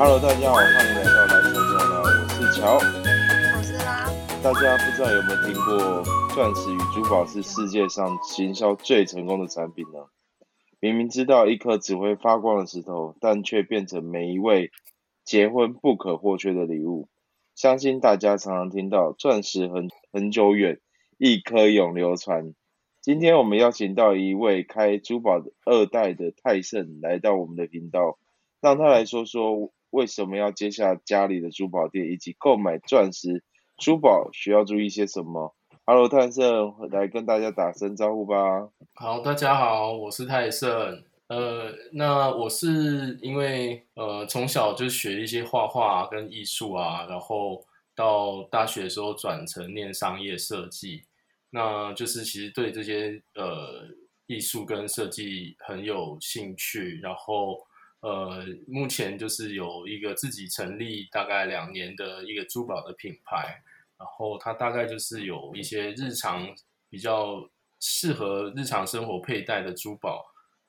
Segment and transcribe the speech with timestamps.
[0.00, 2.76] Hello，大家好，欢迎来到蓝色中呢，我是乔。
[2.76, 2.80] 我
[3.62, 4.08] 是啦，
[4.42, 6.02] 大家不知道有没有听过，
[6.34, 9.98] 钻石与珠宝是世界上行销最成功的产品呢？
[10.80, 14.70] 明明知道一颗只会发光的石头，但却变成每一位
[15.24, 17.08] 结婚不可或缺的礼物。
[17.56, 20.80] 相信大家常常听到钻石很很久远，
[21.18, 22.54] 一颗永流传。
[23.02, 28.18] 今天我们邀请到一位开珠宝二代的泰盛来到我们的频道，
[28.60, 33.42] 让他来说说为什么要接下家里的珠宝店，以及购买钻石
[33.76, 35.56] 珠宝需要注意些什么。
[35.90, 38.68] Hello，泰盛，来跟大家打声招呼吧。
[38.92, 41.02] 好，大家好，我是泰盛。
[41.28, 51.04] 呃，那我是因为呃从小就学一些画画跟艺术啊，然后到大学的时候转成念商业设计，
[51.48, 53.88] 那就是其实对这些呃
[54.26, 57.66] 艺术跟设计很有兴趣，然后
[58.00, 63.62] 呃目前就是有一个自己成立大概两年的一个珠宝的品牌，
[63.98, 66.46] 然后它大概就是有一些日常
[66.88, 67.48] 比较
[67.80, 70.24] 适合日常生活佩戴的珠宝。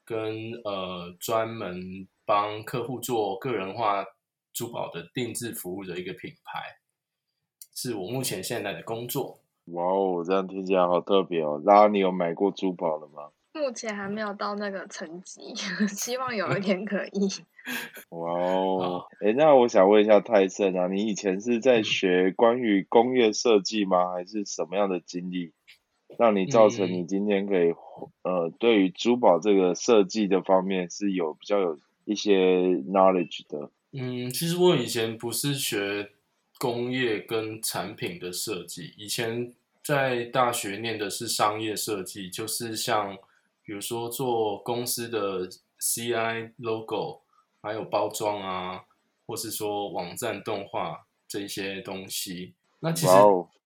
[0.06, 4.04] 跟呃专门帮客户做个人化
[4.52, 6.64] 珠宝的定制服务的一个品牌，
[7.76, 9.40] 是我目前现在的工作。
[9.66, 11.62] 哇哦，这样听起来好特别哦。
[11.64, 13.30] 然后，你有买过珠宝了吗？
[13.54, 15.54] 目前还没有到那个层级，
[15.90, 17.30] 希望有一天可以。
[18.10, 24.14] 哇哦，哎，那我想问一下泰盛啊，你以前是在学关于工业设计吗？
[24.14, 25.52] 还是什么样的经历，
[26.18, 27.74] 让你造成你今天可以、
[28.24, 32.36] 呃，对于珠宝这个设计的方面是有比较有一些
[32.90, 33.70] knowledge 的？
[33.92, 36.10] 嗯，其实我以前不是学
[36.60, 39.54] 工业跟产品的设计，以前
[39.84, 43.18] 在大学念的是商业设计，就是像
[43.70, 45.48] 比如说做公司的
[45.80, 47.22] CI logo，
[47.62, 48.84] 还有包装啊，
[49.28, 52.56] 或是说网站动画这一些东西。
[52.80, 53.14] 那其实、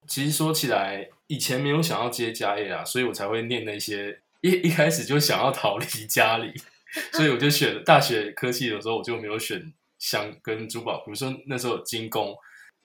[0.06, 6.52] 其实说起来，以前没有想要接家业啊，所以我才会念那些一一开始就想要逃离家里，
[7.16, 12.36] 所以我就选大学科技的时候，我就没有选相跟珠宝，比如说那时候有精工，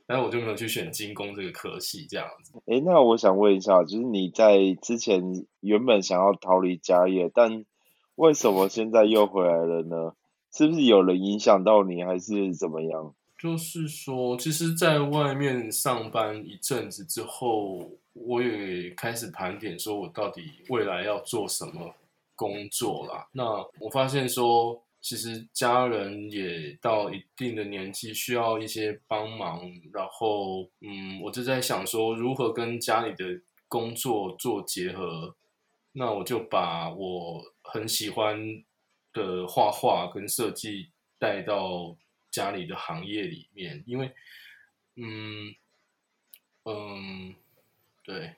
[0.08, 2.54] 但是我就没有去选精工这个科系这样子。
[2.64, 5.22] 哎，那我想问一下，就是你在之前
[5.60, 7.66] 原本想要逃离家业，但
[8.14, 10.14] 为什么现在又回来了呢？
[10.50, 13.14] 是不是有人影响到你，还是怎么样？
[13.38, 21.94] 就是说，其实，在外面上班一阵子之后，我也开始盘点，说我到底未来要做什么
[22.34, 23.28] 工作啦。
[23.32, 23.44] 那
[23.78, 29.62] 我发现说，其实家人也到一定的年纪，需要一些帮忙。
[29.90, 35.34] 然后，嗯，我就在想说，如何跟家里的工作做结合。
[35.92, 38.62] 那我就把我很喜欢
[39.14, 41.96] 的画画跟设计带到
[42.30, 44.12] 家里的行业里面，因为，
[44.96, 45.54] 嗯
[46.64, 47.34] 嗯，
[48.04, 48.34] 对，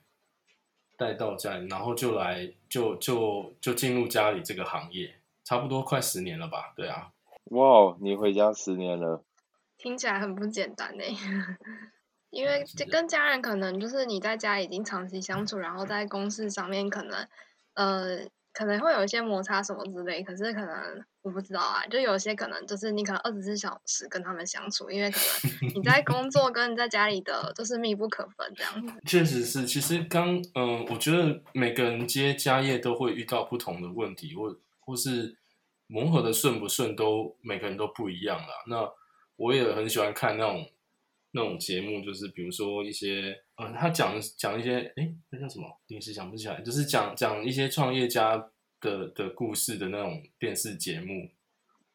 [0.97, 5.13] 带到家里，然后就来就就就进入家里这个行业，
[5.51, 6.73] 差不多快十年了吧？
[6.77, 7.11] 对啊，
[7.47, 9.25] 哇哦，你回家十年了，
[9.77, 11.03] 听起来很不简单呢，
[12.31, 17.27] 因为这跟家人可能就是你在家已经长期相处，然后在公事上面可能
[17.75, 18.19] 呃
[18.53, 28.95] 可能会有一些摩擦什么之类，可是可能我不知道啊，就有些可能就是你可能二十四小时跟他们相处，因为可能你在工作跟你在家里的 就是密不可分这样子。
[29.05, 29.67] 确实是。
[29.67, 35.37] 其实刚嗯、我觉得每个人接家业都会遇到不同的问题，或或是
[35.91, 38.49] 磨合的顺不顺，都每个人都不一样啦。
[38.69, 38.89] 那
[39.35, 40.71] 我也很喜欢看那种
[41.33, 45.67] 那种节目，就是比如说一些，嗯，他讲讲一些，诶，那叫什么？
[45.89, 48.37] 临时想不起来，就是讲讲一些创业家
[48.81, 51.29] 的的故事的那种电视节目。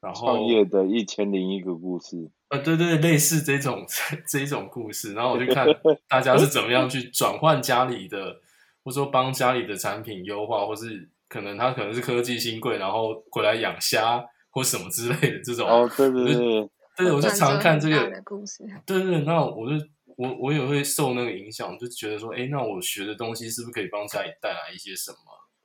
[0.02, 2.30] 然后创业的一千零一个故事。
[2.50, 3.84] 呃，对对，类似这种
[4.28, 5.66] 这一种故事，然后我就看
[6.08, 8.40] 大家是怎么样去转换家里的，
[8.84, 15.68] 或者说帮家里的产品优化，或是可能他可能是科技新贵，然后回来养虾或什么之类的这种。
[15.68, 18.63] 哦，对对对，对，我就常看这个故事。
[18.86, 19.86] 对对，那我就
[20.18, 25.18] 我我也会受那个影响，就觉得说，哎，那我学的东西是不是可以帮家里带来一些什么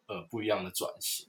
[0.08, 1.28] 呃不一样的转型？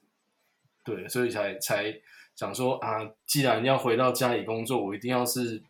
[0.83, 1.93] 对，所以才才
[2.35, 5.61] 想说啊，既然要回到家里工作，我一定要是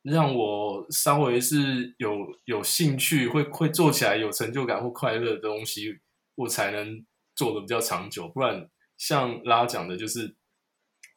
[0.00, 5.98] 让我稍微是有有兴趣，会会做起来有成就感或快乐的东西，
[6.36, 7.04] 我才能
[7.36, 8.68] 做的比较长久，不然
[8.98, 10.34] 像拉讲的，就是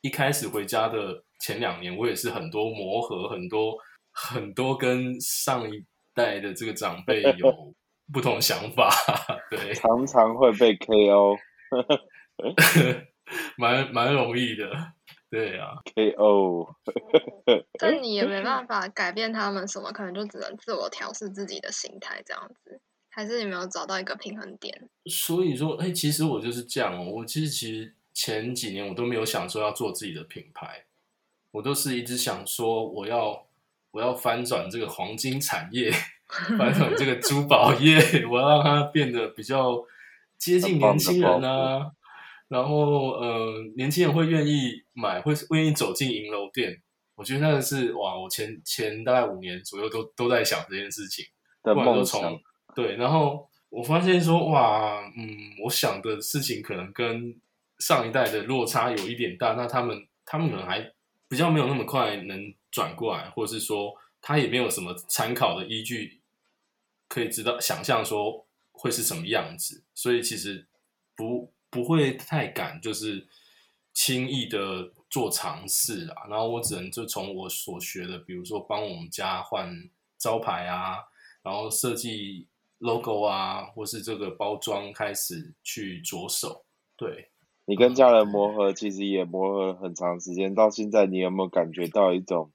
[0.01, 3.75] 一开始回家的前两年，我也是很多磨合，很多
[4.11, 7.73] 很多跟上一代的这个长辈 有
[8.11, 8.89] 不同想法，
[9.49, 11.37] 对，常常会被 KO
[13.57, 14.71] 蛮蛮容易的，
[15.29, 16.73] 对啊，KO，
[17.79, 22.81] 但你也没办法改变他们什么，可能就只能自我调试自己的心态这样子。
[23.09, 24.89] 还是你没有找到一个平衡点？
[25.05, 27.09] 所以说，哎、其实我就是这样哦。
[27.11, 30.85] 我其实其实前几年我都没有想说要做自己的品牌，
[31.51, 33.47] 我都是一直想说我要
[33.91, 35.91] 我要翻转这个黄金产业，
[36.57, 37.97] 翻转这个珠宝业，
[38.27, 39.83] 我要让它变得比较
[40.37, 41.91] 接近年轻人啊。
[42.47, 46.81] 然后，呃，年轻人会愿意买，会会愿意走进银楼店。
[47.13, 51.25] 我觉得那个是哇，我前前大概五年左右都都在想这件事情。
[51.61, 52.41] 的不管都从，
[52.75, 57.39] 对，然后我发现说，哇，嗯，我想的事情可能跟
[57.79, 60.91] 上一代的落差有一点大，那他们他们可能还
[61.27, 66.21] 比较没有那么快能转过来，或者是说他也没有什么参考的依据，
[67.07, 70.67] 可以知道想象说会是什么样子，所以其实
[71.15, 73.27] 不不会太敢，就是
[73.93, 76.27] 轻易的做尝试啊。
[76.29, 80.97] 然后我只能就从我所学的，比如说帮我们家换招牌啊，
[81.43, 82.47] 然后设计
[82.79, 86.65] logo 啊，或是这个包装开始去着手。
[86.97, 87.29] 对，
[87.65, 92.51] 你跟家人磨合，其实也磨合了很长时间，到现在你有没有感觉到一种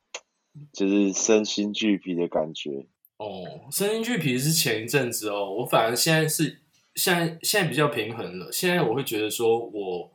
[0.72, 2.86] 就是身心俱疲的感觉？
[3.16, 6.62] 哦，身心俱疲是前一阵子哦，我反而现在是
[6.94, 8.50] 现在现在比较平衡了。
[8.50, 10.12] 现在我会觉得说，我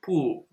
[0.00, 0.46] 不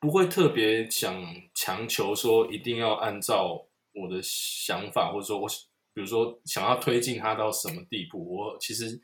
[0.00, 1.22] 不会特别想
[1.54, 5.48] 强求说一定要按照我的想法，或者说我
[5.94, 8.18] 比如说想要推进它到什么地步。
[8.36, 9.00] 我其实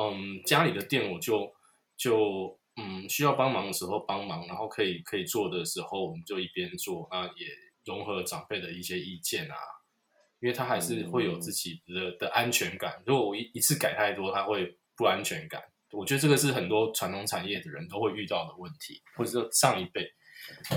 [0.00, 1.52] 嗯，家里的店我就
[1.96, 7.46] 就嗯需要帮忙的时候帮忙，然后可以可以做的时候，我们就一边做，那也
[7.84, 9.56] 融合长辈的一些意见啊。
[10.40, 13.00] 因为他还是会有自己的的安全感。
[13.06, 15.62] 如果我一一次改太多，他会不安全感。
[15.92, 20.04] 我觉得这个是很多传统产业的人都会遇到的问题，或者说上一辈。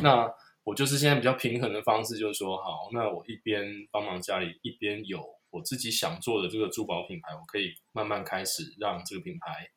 [0.03, 0.29] 那
[0.65, 9.69] 我就是现在比较平衡的方式，就是说，好，那我一边帮忙家里，一边有我自己想做的这个珠宝品牌，我可以慢慢开始让这个品牌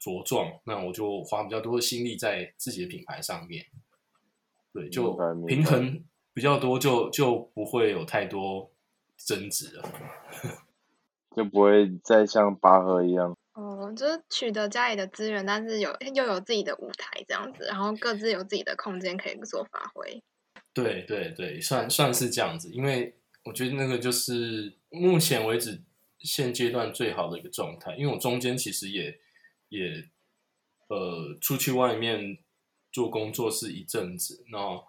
[0.00, 0.60] 茁壮。
[0.66, 3.64] 那我就花比较多的心力在自己的品牌上面。
[4.72, 5.16] 对，就
[5.46, 8.72] 平衡比较多，就就不会有太多
[9.16, 9.88] 争执了。
[11.36, 13.36] 就不会再像拔河一样。
[13.94, 20.22] 哦，就是取得家里的资源，但是有又有自己的舞台这样子，然后各自有自己的空间可以做发挥。
[20.72, 23.14] 对对对，算算是这样子，因为
[23.44, 25.80] 我觉得那个就是目前为止
[26.18, 27.94] 现阶段最好的一个状态。
[27.96, 29.20] 因为我中间其实也
[29.68, 30.08] 也
[30.88, 32.38] 呃出去外面
[32.90, 34.84] 做工作是一阵子，然后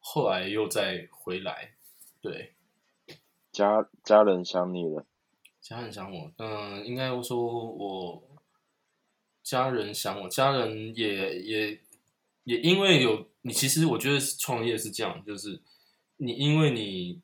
[0.00, 1.72] 后来又再回来，
[2.20, 2.54] 对，
[3.50, 5.06] 家家人想你了，
[5.60, 8.22] 家人想我，嗯，应该说我
[9.42, 11.80] 家人想我，家人也也
[12.44, 15.60] 也因为有你，其实我觉得创业是这样，就是
[16.16, 17.20] 你因为你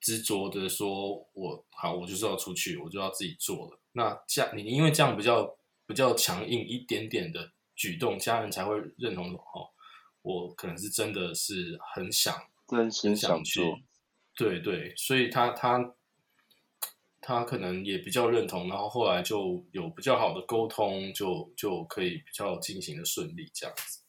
[0.00, 3.80] 执着的说我好，我就是要出去，我就要自己做了。
[3.92, 5.56] 那这样你因为这样比较
[5.86, 9.70] 比较强硬一点点的举动，家人才会认同哦，
[10.22, 12.34] 我可能是真的是很想
[12.68, 13.80] 真心想做。，
[14.36, 15.94] 对对，所以他他
[17.28, 24.00] 他可能也比较认同，然后后来就有比较好的沟通，就就可以比较进行的顺利这样子。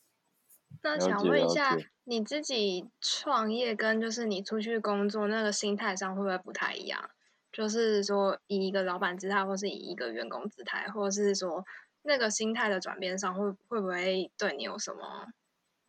[0.81, 7.09] 那了想问一下，你自己创业跟就是你出去工作那个心态上会不会不太一样？
[7.51, 11.65] 就是说以一个老板姿态，或是以一个员工姿态，或者是说
[12.03, 15.27] 那个心态的转变上会会不会对你有什么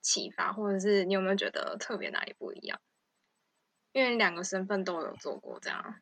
[0.01, 2.81] 启发，或者是你有没有觉得特别哪里不一样？
[3.93, 5.95] 因为你两个身份都有做过，这样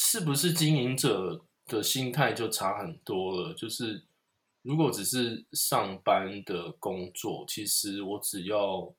[0.00, 3.52] 是不是经营者的心态就差很多了？
[3.52, 4.04] 就是
[4.62, 8.94] 如果只是上班的工作，其实我只要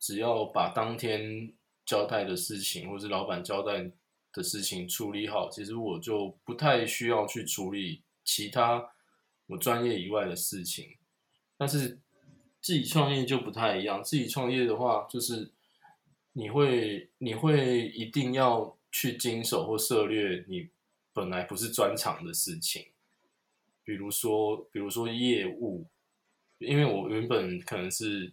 [0.00, 1.52] 只要把当天
[1.86, 3.88] 交代的事情，或是老板交代
[4.32, 8.84] 的事情处理好，其实我就不太需要去处理其他
[9.46, 10.96] 我专业以外的事情。
[11.56, 12.00] 但是
[12.60, 15.52] 自己创业就不太一样，自己创业的话，就是
[16.32, 20.68] 你会你会一定要去经手或涉略你
[21.12, 22.86] 本来不是专长的事情，
[23.82, 25.86] 比如说比如说业务，
[26.58, 28.32] 因为我原本可能是，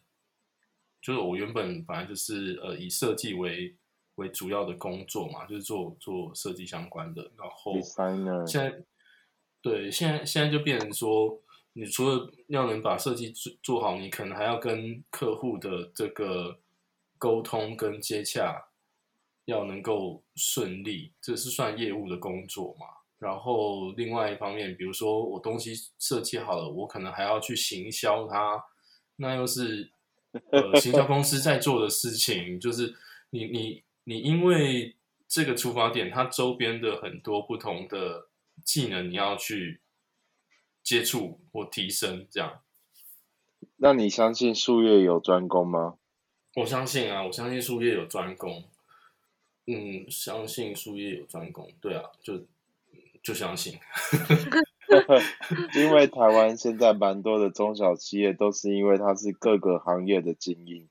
[1.02, 3.76] 就是我原本本来就是呃以设计为
[4.16, 7.74] 为主要的工作嘛，就是做做设计相关的，然后
[8.46, 8.84] 现在
[9.62, 11.42] 对现在现在就变成说，
[11.74, 16.60] 你除了要能把设计做做好，你可能还要跟客户的这个
[17.18, 18.69] 沟通跟接洽
[19.50, 22.86] 要能够顺利，这是算业务的工作嘛。
[23.18, 28.64] 然后另外一方面，比如说我东西设计好了，我可能还要去行销它，
[29.18, 29.92] 那又是
[30.52, 32.96] 呃行销公司在做的事情，就是
[33.32, 34.96] 你你你因为
[35.28, 38.30] 这个出发点，它周边的很多不同的
[38.64, 39.82] 技能你要去
[40.82, 42.62] 接触或提升，这样。
[43.76, 45.98] 那你相信术业有专攻吗？
[46.56, 48.64] 我相信啊，我相信术业有专攻。
[49.72, 52.42] 嗯，相信术业有专攻，对啊，就
[53.22, 53.78] 就相信。
[55.76, 60.90] 因为台湾现在蛮多的中小企业都是因为它是各个行业的精英，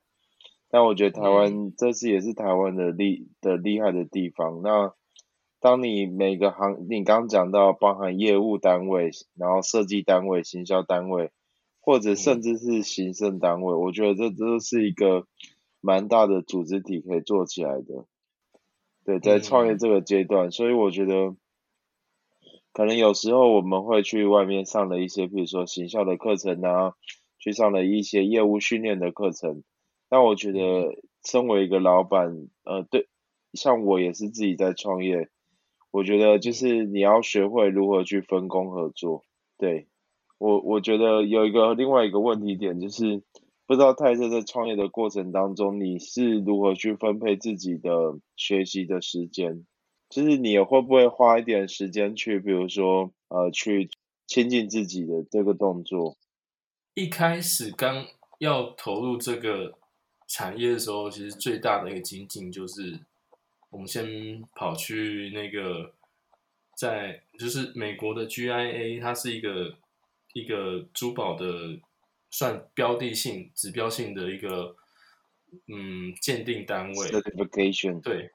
[0.70, 4.62] 但我觉得台湾这次也是台湾的厉的厉害的地方。
[4.62, 4.94] 那
[5.58, 11.32] 当你每个行，你刚刚讲到包含业务单位，然后设计单位、行销单位，
[11.80, 15.26] 或者甚至是行政单位，我觉得这都是一个
[15.80, 18.06] 蛮大的组织体可以做起来的。
[19.08, 21.34] 对，在创业这个阶段，所以我觉得。
[22.70, 26.92] 可能有时候我们会去外面上了一些，比如说行销的课程啊，
[27.38, 29.64] 去上了一些业务训练的课程。
[30.08, 33.08] 但我觉得，身为一个老板，呃，对，
[33.52, 35.28] 像我也是自己在创业，
[35.90, 39.24] 我觉得就是你要学会如何去分工合作。
[39.56, 39.88] 对
[40.38, 43.22] 我，我觉得有一个另外一个问题点就是，
[43.68, 49.66] 不知道泰森在创业的过程当中，你是如何去分配自己的学习的时间？
[50.08, 53.90] 就是你会不会花一点时间去，比如说，呃，去
[54.26, 56.16] 亲近自己的这个动作？
[56.94, 58.06] 一开始刚
[58.38, 59.74] 要投入这个
[60.26, 62.98] 产业的时候，其实最大的一个精进就是，
[63.68, 65.92] 我们先跑去那个，
[66.74, 69.74] 在就是美国的 GIA，它是一个
[70.32, 71.78] 一个珠宝的
[72.30, 74.76] 算标的性、指标性的一个
[75.66, 77.08] 嗯鉴定单位。
[77.08, 78.00] Certification。
[78.00, 78.30] 对。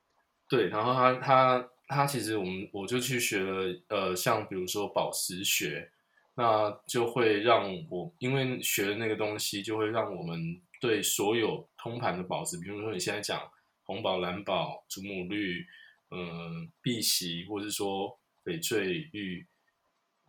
[0.50, 5.90] 对，然后他他他其实我们我就去学了，呃，像比如说宝石学，
[6.36, 13.42] 那就会让我因为学的那个东西，就会让我们对所有通盘的宝石，比如说你现在讲
[13.84, 15.66] 红宝、蓝宝、祖母绿，
[16.12, 19.48] 嗯，碧玺，或者是说翡翠玉，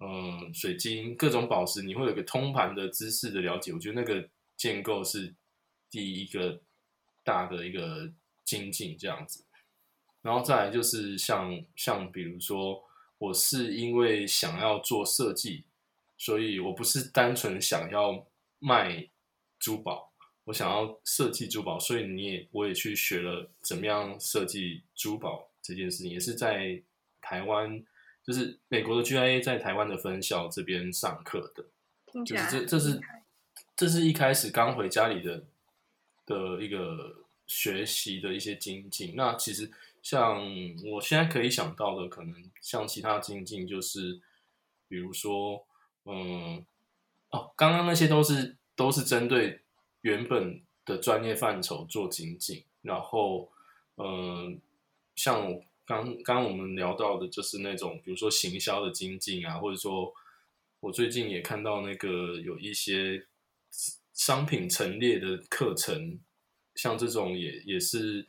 [0.00, 3.72] 嗯，水晶各种宝石，你会有个通盘的知识的了解。
[3.72, 5.34] 我觉得那个建构是
[5.88, 6.60] 第一个
[7.22, 8.12] 大的一个
[8.44, 9.44] 精进，这样子。
[10.20, 12.82] 然后再来就是像像比如说，
[13.18, 15.64] 我是因为想要做设计，
[16.18, 18.26] 所以我不是单纯想要
[18.58, 19.08] 卖
[19.58, 20.12] 珠宝，
[20.44, 26.82] 我想要设计珠宝，所以你也我也去学了怎么样设计珠宝这件事情，也是在
[27.20, 27.84] 台湾，
[28.24, 31.64] 就是美国的 GIA 在台湾的分校这边上课的，
[32.24, 33.00] 就是这这是
[33.76, 35.44] 这是一开始刚回家里的
[36.26, 39.70] 的一个学习的一些精进，那其实。
[40.04, 40.38] 像
[40.84, 44.20] 我现在可以想到的，可能像其他精进，就是
[44.86, 45.64] 比如说，
[46.04, 46.62] 嗯，
[47.30, 49.62] 哦，刚刚那些都是都是针对
[50.02, 53.50] 原本的专业范畴做精进，然后，
[53.96, 54.60] 嗯，
[55.14, 60.12] 像刚刚我们聊到的，就是那种比如说行销的精进啊，或者说，
[60.80, 63.26] 我最近也看到那个有一些
[64.12, 66.18] 商品陈列的课程，
[66.74, 68.26] 像这种也也是，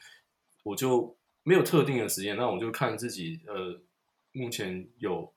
[0.63, 1.17] 我就。
[1.47, 3.79] 没有特定的时间，那我就看自己呃，
[4.31, 5.31] 目前有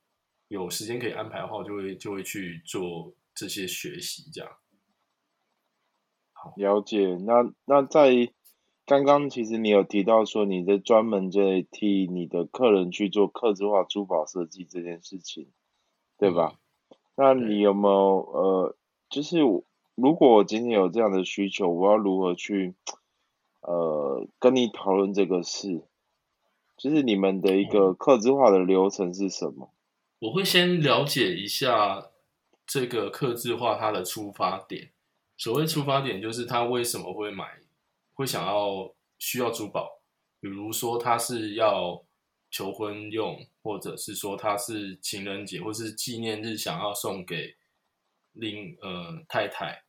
[0.49, 4.51] 有时间可以安排的话，就会就会去做这些学习，这样。
[6.33, 7.15] 好，了解。
[7.27, 8.09] 那那在
[8.89, 15.51] 刚刚其实你有提到说，你在专门在替你的客人去做客制化珠宝设计这件事情，
[16.17, 16.55] 对吧？
[17.15, 18.77] 那你有没有呃，
[19.11, 19.41] 就是
[19.95, 22.77] 如果我今天有这样的需求，我要如何去
[23.61, 25.83] 呃跟你讨论这个事？
[26.79, 29.71] 就是你们的一个客制化的流程是什么？
[30.21, 32.07] 我会先了解一下
[32.67, 34.93] 这个客制化它的出发点。
[35.37, 37.45] 所谓出发点，就是他为什么会买，
[38.19, 40.03] 会想要需要珠宝。
[40.41, 42.05] 比如说他是要
[42.51, 47.57] 求婚用，或者是说他是情人节或是纪念日想要送给
[48.33, 49.85] 另呃太太，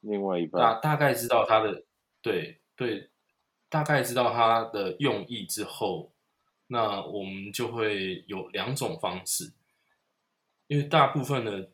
[0.00, 1.84] 另外一半大大概知道他的
[2.20, 3.10] 对对，
[3.70, 6.12] 大概知道他的用意之后。
[6.68, 9.52] 那我们就会有两种方式，
[10.68, 11.70] 因为大部分的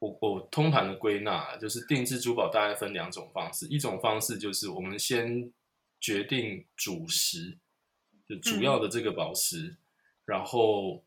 [0.00, 5.52] 我我通盘的归纳就是定制珠宝大概分两种方式，一种方式就是我们先
[6.00, 7.58] 决定主石，
[8.26, 9.76] 就主要的这个宝石，
[10.24, 11.04] 然后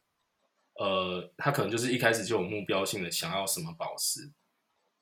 [0.76, 4.32] 呃，他可能就是一开始就有目标性的想要什么宝石，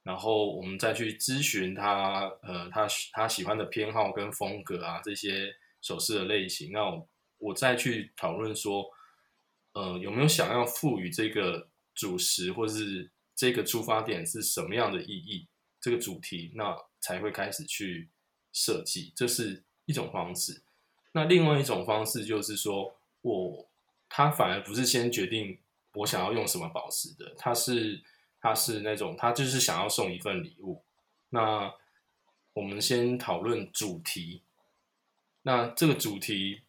[0.04, 6.72] 然后我们再去咨询他，呃，他他喜欢的偏好跟风格啊，这些首饰的类型。
[6.72, 8.90] 那我我再去讨论说，
[9.74, 15.48] 呃，有没有想要赋予这个主石或是这个出发点是什么样的意义？
[15.80, 18.10] 这个主题，那才会开始去
[18.52, 20.62] 设计，这是一种方式。
[21.14, 23.68] 那另外一种方式就是说，我
[24.10, 25.58] 他反而不是先决定
[25.94, 28.04] 我想要用什么宝石的，他是。
[28.44, 30.82] 他是那种，他就是想要送一份礼物。
[31.30, 31.72] 那
[32.54, 34.42] 我们先讨论主题。
[35.44, 36.64] 那这个主题，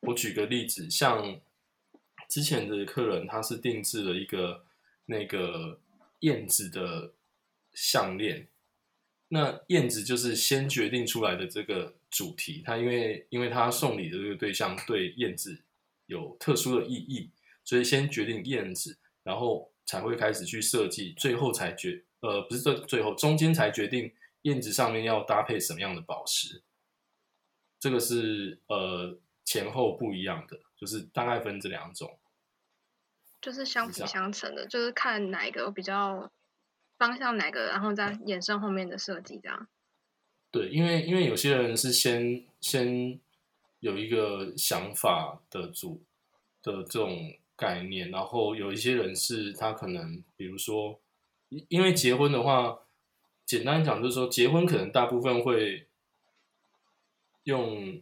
[0.00, 1.38] 我举个例子，像
[2.30, 4.64] 之前的客人，他是定制了一个
[5.04, 5.78] 那个
[6.20, 7.14] 燕子的
[7.72, 8.48] 项链。
[9.28, 12.62] 那燕子就是先决定出来的这个主题。
[12.64, 15.64] 他因为因为他送礼的这个对象对燕子
[16.06, 17.30] 有特殊的意义，
[17.64, 19.72] 所以先决定燕子，然后。
[19.88, 26.62] 才会开始去设计，最后才决呃不是最最后中间才决定燕子上面要搭配什么样的宝石，
[27.80, 32.17] 这个是呃前后不一样的，就是大概分这两种，
[33.40, 36.30] 就是相辅相成的，就是看哪一个比较
[36.96, 39.68] 方向哪个，然后再衍生后面的设计这样。
[40.50, 43.20] 对，因为因为有些人是先先
[43.80, 46.04] 有一个想法的主
[46.62, 47.34] 的这种。
[47.60, 51.00] 概念，然后有一些人是他可能，比如说，
[51.66, 52.86] 因为结婚的话，
[53.44, 55.88] 简单讲就是说，结婚可能大部分会
[57.42, 58.00] 用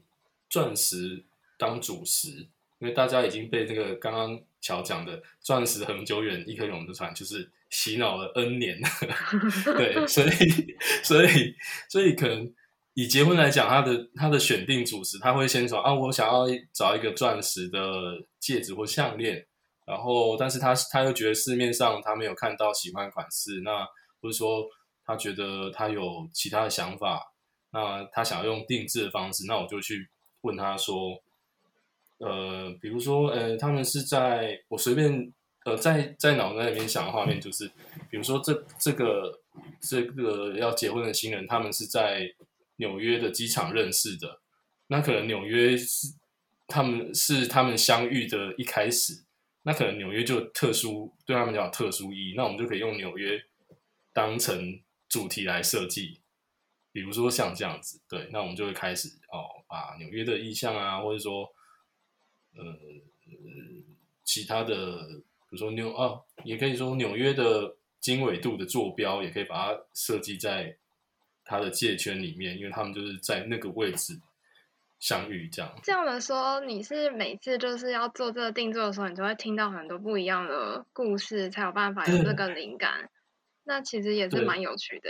[0.50, 1.24] 钻石
[1.56, 8.78] 当主食，因为大家已经被这个刚刚乔讲的“钻石恒久远，一颗永流传”就是洗脑了 N 年，
[9.76, 10.28] 对，所以
[11.02, 11.54] 所以
[11.88, 12.52] 所以可能。
[12.98, 17.78] 以结婚来讲，他的他的选定主持，他会先说啊，我想要找一个钻石的
[18.40, 19.46] 戒指或项链，
[19.84, 23.84] 然后，但是他他又觉得市面上他没有看到喜欢款式，那
[24.22, 24.66] 或者说
[25.04, 27.20] 他觉得他有其他的想法，
[27.70, 30.08] 那他想要用定制的方式，那我就去
[30.40, 31.22] 问他说，
[32.18, 35.32] 呃，比如说，呃，他们是在我随便
[35.64, 37.66] 呃在在脑袋里面想的画面就是，
[38.10, 39.40] 比如说这这个
[39.80, 42.34] 这个要结婚的新人，他们是在。
[42.78, 44.42] 纽约的机场认识的，
[44.88, 46.08] 那可能纽约是
[46.66, 49.24] 他们是他们相遇的一开始，
[49.62, 53.42] 那可能纽约就特殊对他们讲特殊意义，那我们就可以用纽约
[54.12, 56.20] 当成主题来设计，
[56.92, 61.48] 比如说像这样子，对，那我们就会开始哦，把纽约的意象啊，或者说
[62.56, 62.78] 呃
[64.24, 64.98] 其他的，
[65.48, 70.76] 比如说纽啊，也可以说纽约的经纬度的坐标，也可以把它设计在。
[71.48, 74.20] 它的界圈里面，因为他们就是在那个位置
[74.98, 75.72] 相遇，这样。
[75.84, 83.08] 这样的说，你是每次就是要做这个定做的时候，你就会听到很多不一样的故事，才有办法有这个灵感。
[83.62, 85.08] 那其实也是蛮有趣的。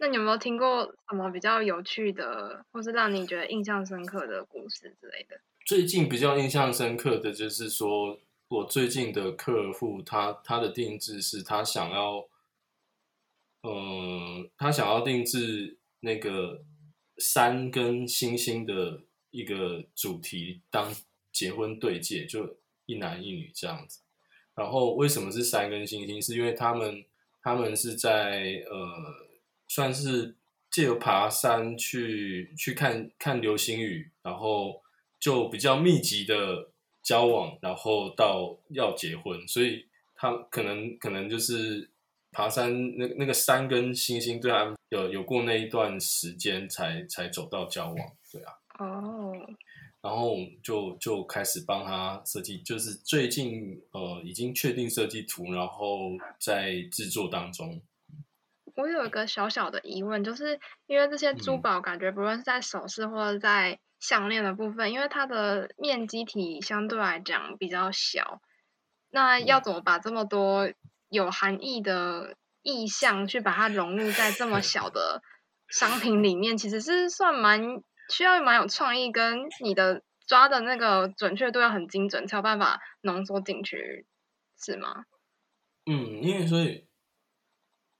[0.00, 5.40] 那你有没有听过什么比较有趣的，或是让你觉得印象深刻的故事之类的？
[5.66, 12.28] 最近比较印象深刻的就是说，我最近的客户，他他的定制是他想要。
[13.62, 16.62] 呃，他想要定制那个
[17.18, 19.02] 山跟星星的
[19.32, 20.94] 一个主题当
[21.32, 24.02] 结婚对戒，就一男一女这样子。
[24.54, 26.22] 然后为什么是山跟星星？
[26.22, 27.04] 是因为他们
[27.42, 29.26] 他们是在呃，
[29.66, 30.36] 算是
[30.70, 34.80] 借由爬山去去看看流星雨，然后
[35.20, 36.70] 就比较密集的
[37.02, 41.90] 交往，然后到要结婚，所以他可能可能就是。
[42.32, 47.96] 爬山那那个山跟星星对他有有过那一段时间才才走到交往，
[48.30, 48.52] 对啊。
[48.78, 49.32] 哦。
[50.02, 57.80] 然后就就开始帮他设计，就是最近呃已经确定设计图，然后在制作当中。
[58.74, 68.40] 我有一个小小的疑问，就是因为这些珠宝感觉不论是在首饰或者在项链的部分，因为它的面积体相对来讲比较小，
[69.10, 70.70] 那要怎么把这么多？
[71.08, 75.22] 有含义的意象去把它融入在这么小的
[75.68, 77.80] 商品里面，其实是算蛮
[78.10, 84.04] 需要蛮有创意，跟你的抓的那个准确度要很精准，才有办法浓缩进去，
[84.58, 85.04] 是吗？
[85.86, 86.88] 嗯，因为所以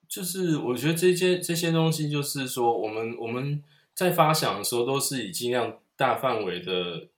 [0.09, 3.63] 就是我觉得这些这些东西，就是说我们我们
[3.95, 7.09] 在发想的时候，都是以尽量大范围的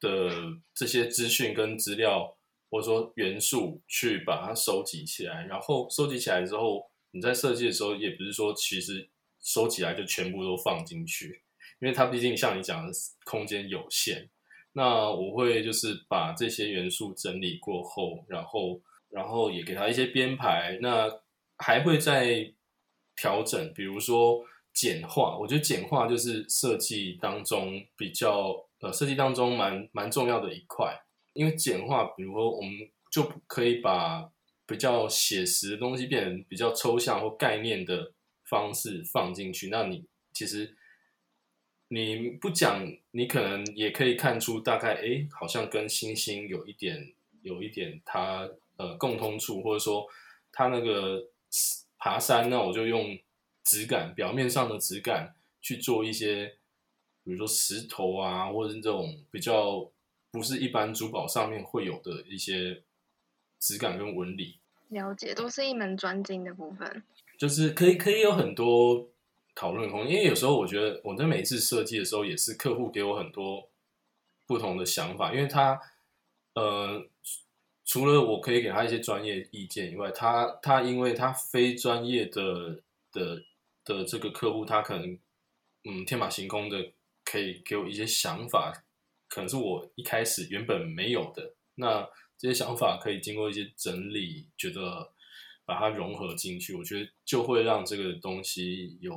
[0.00, 0.30] 的
[0.74, 2.36] 这些资讯跟资料。
[2.72, 9.08] 或者说元素去把它收集起来，然后收集起来之后，你在设计的时候也不是说其实
[9.40, 11.42] 收起来就全部都放进去，
[11.80, 12.92] 因为它毕竟像你讲的
[13.24, 14.30] 空间有限。
[14.74, 21.08] 那我会就是把这些元素整理过后，然后然后也给它一些编排，那
[21.58, 22.52] 还会再
[23.16, 24.44] 调整，比如说
[24.80, 30.98] 简化，我觉得简化就是设计当中比较呃设计当中蛮蛮重要的一块，
[31.34, 32.72] 因为简化，比如说我们
[33.10, 34.30] 就可以把
[34.64, 38.12] 比较写实的东西变成比较抽象或概念的
[38.44, 40.74] 方式放进去，那你其实
[41.88, 47.12] 你不讲，你可能也可以看出大概，哎，好像跟星星有一点
[47.42, 50.06] 有一点它呃共通处，或者说
[50.50, 51.28] 它那个
[51.98, 53.18] 爬山，那我就用
[53.70, 56.56] 质感表面上的质感去做一些，
[57.22, 59.88] 比如说石头啊，或者是这种比较
[60.32, 62.82] 不是一般珠宝上面会有的一些
[63.60, 64.58] 质感跟纹理。
[64.88, 67.04] 了解，都是一门专精的部分。
[67.38, 69.08] 就是可以可以有很多
[69.54, 73.68] 讨论空间，因为有时候我觉得我在每一次设计的时候，也是客户给我很多
[74.46, 75.80] 不同的想法，因为他
[76.54, 77.06] 呃
[77.84, 82.80] 除了我可以给他一些专业意见以外，他他因为他非专业的
[83.12, 83.42] 的
[83.98, 85.18] 的这个客户，他可能
[85.84, 86.92] 嗯天马行空的
[87.24, 88.84] 可以给我一些想法，
[89.28, 95.12] 可能是我一开始原本没有的，那这些想法可以经过一些整理，觉得。
[95.66, 99.14] 把它融合进去，我觉得就会让这个东西有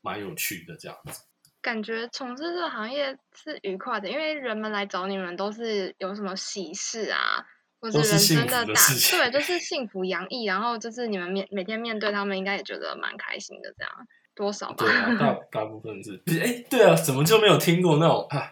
[0.00, 1.22] 蛮有趣的这样子。
[1.60, 7.46] 感觉从事这个行业是愉快的，因为人们来找你们都是有什么喜事啊，
[7.82, 10.44] 或者人生的大，对，就是幸福洋溢。
[10.44, 13.74] 然后就是你们面每天面对他们，应该也觉得蛮开心的。
[13.76, 13.92] 这样
[14.34, 14.86] 多少吧？
[14.86, 16.22] 对啊，大 大部分是。
[16.40, 18.50] 哎，对啊，怎么就没有听过那种啊？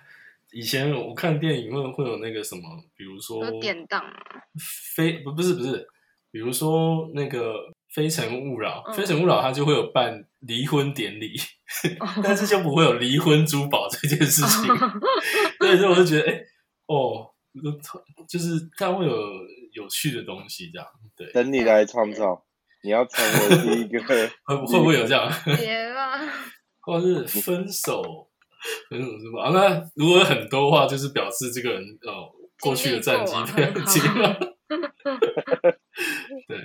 [0.52, 2.62] 以前我看电影会会有那个什么，
[2.96, 4.04] 比如说典当，
[4.94, 5.86] 非不不是不是。
[6.32, 7.54] 比如说那个
[7.88, 11.34] 《非诚勿扰》，《非诚勿扰》它就会有办离婚典礼，
[12.22, 14.68] 但是就不会有离婚珠宝这件事情。
[15.58, 16.40] 对，所以我就觉得，哎，
[16.86, 17.29] 哦，
[18.28, 19.16] 就是它会有
[19.72, 20.86] 有趣的东西，这样。
[21.16, 22.44] 对，等你来创造，
[22.82, 25.30] 你要成为第一个， 会会不会有这样？
[25.58, 26.18] 别吧，
[26.80, 28.28] 或者是分手，
[28.88, 29.50] 分手是吧。
[29.52, 34.02] 那如果很多的话，就是表示这个人哦，过去的战绩非常精
[36.46, 36.58] 对，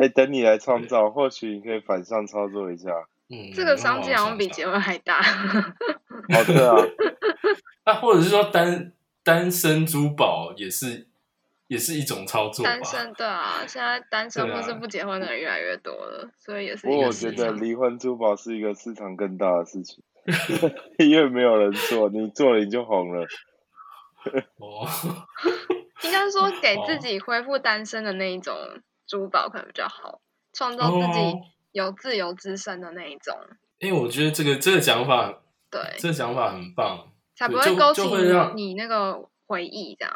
[0.00, 2.90] 哎，等你来创造，或许你可以反向操作一下。
[3.30, 5.20] 嗯，这个商机好像比结婚还大。
[5.22, 6.82] 好的啊，
[7.84, 8.92] 那或者是说单
[9.28, 11.06] 单身珠宝也是
[11.66, 16.86] 也是一种操作单身对啊，现在单身或是不结婚的人越来越多了，所以也是。
[16.86, 20.02] 不过我觉得离婚珠宝是一个市场更大的事情，
[20.98, 23.26] 因为没有人做，你做了你就红了。
[24.56, 24.88] 哦。
[26.04, 28.56] 应该说，给自己恢复单身的那一种
[29.06, 30.22] 珠宝可能比较好，
[30.54, 31.34] 创造自己
[31.72, 33.36] 有自由之身的那一种。
[33.78, 38.02] 因为我觉得这个这个讲法，对，这个讲法很棒，才不会勾起
[38.56, 39.94] 你那个回忆。
[39.96, 40.12] 这样，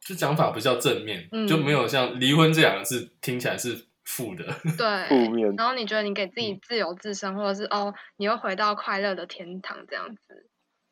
[0.00, 4.44] 这讲法比较正面，就没有像离婚这两个字听起来是负的，
[4.78, 5.54] 对， 负面。
[5.56, 10.48] 然后你觉得你给自己自由自身，或者是哦，你又回到快乐的天堂，这样子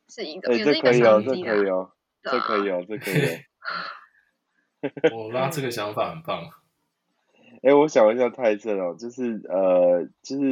[0.07, 1.91] 是一个，也是一个商机的，这可以哦，
[2.21, 3.39] 这可以哦，这可以哦。
[5.17, 6.43] 我拉这个想法很棒。
[7.63, 10.43] 哎，我想一下泰正哦，就是呃，就是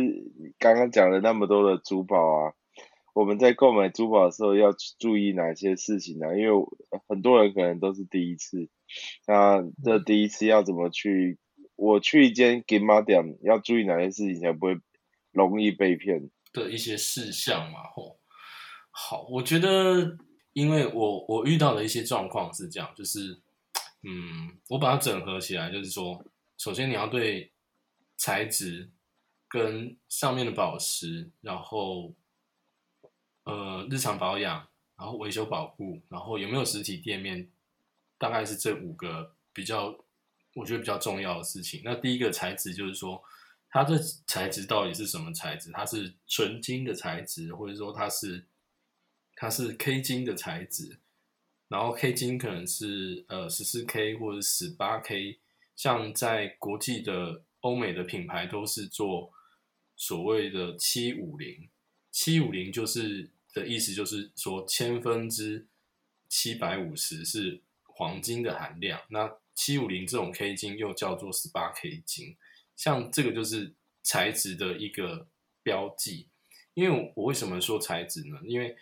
[0.57, 2.53] 刚刚讲了那么多的珠宝啊，
[3.15, 6.37] 我们在购买珠宝的时候要注意哪些事情呢？
[6.37, 6.65] 因为
[7.07, 8.67] 很多人可能都是第一次，
[9.25, 11.39] 那这第一次要怎么去？
[11.77, 14.77] 我去一间金马店要注意哪些事情才不会
[15.31, 17.83] 容易被骗的一些事项嘛？
[17.95, 18.19] 吼，
[18.91, 20.17] 好，我觉得，
[20.53, 23.41] 因为我我遇到的一些状况是这样，就是。
[24.07, 26.23] 嗯，我把它整合起来，就是说，
[26.59, 27.51] 首先你要对
[28.17, 28.91] 材质
[29.47, 32.13] 跟上面的宝石，然后
[33.45, 37.49] 呃日常保养，然后维修保护，然后有没有实体店面，
[38.19, 39.97] 大概是这五个比较
[40.53, 41.81] 我觉得比较重要的事情。
[41.83, 43.23] 那第一个材质就是说，
[43.69, 45.71] 它的材质到底是什么材质？
[45.71, 48.45] 它是纯金的材质，或者说它是
[49.35, 50.99] 它是 K 金的材质？
[51.67, 55.39] 然后 K 金可能是呃十四 K 或者十八 K，
[55.75, 59.33] 像在国际的欧美的品牌都是做
[59.95, 61.69] 所谓的七五零，
[62.11, 65.65] 七五零就是的意思就是说千分之
[66.27, 72.35] 七百五十是黄金的含量，那七五零这种 K 金又叫做十八 K 金，
[72.75, 75.27] 像这个就是材质的一个
[75.63, 76.27] 标记。
[76.73, 78.37] 因为我为什么说材质呢？
[78.43, 78.75] 因为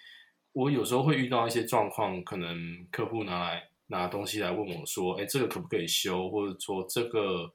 [0.54, 7.54] 我有时候会遇到一些状况，可能客户拿来拿东西来问我说：“哎，这个可不可以修？”或者说这个，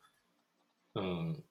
[0.95, 1.43] 嗯，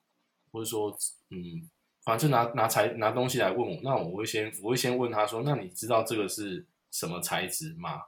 [0.50, 1.68] 或者说，嗯，
[2.08, 8.04] 反正拿拿材拿东西来问我，那我会先我会先问他说：“那你知道这个是什么材质吗？”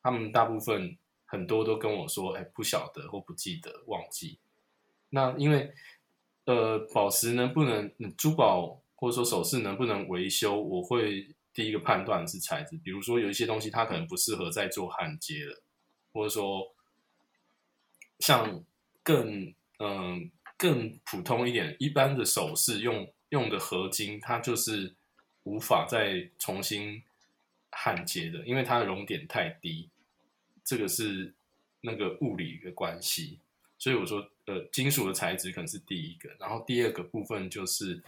[0.00, 4.38] 他们大部分很多都跟我说：“哎，不晓得或不记得，忘记。”
[5.10, 5.74] 那因为
[6.44, 15.60] 呃，宝石能不能，珠宝或者说首饰能不能维修，我会第一个判断是材质，比如说有一些东西它可能不适合再做焊接了，
[16.12, 16.72] 或者说
[18.20, 18.62] 像
[19.02, 24.92] 更嗯、更普通一点，一般的首饰用用的合金，它就是
[25.44, 27.02] 无法再重新
[27.70, 29.88] 焊接的，因为它的熔点太低，
[30.64, 31.32] 这个是
[31.80, 33.38] 那个物理的关系。
[33.78, 38.02] 所以我说，呃，金属的材质可能是第一个，然后第二个部分就是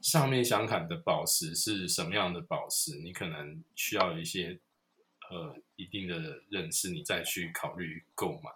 [0.00, 4.58] 上面想砍的宝石是什么样的宝石，你可能需要有一些
[5.28, 8.50] 呃一定的认识，你再去考虑购买。